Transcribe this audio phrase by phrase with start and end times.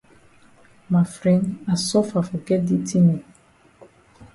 [0.89, 3.21] Ma fren I suffer for get di tin oo.